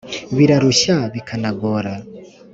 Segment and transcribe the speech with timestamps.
[0.35, 1.93] birarushya bikanagora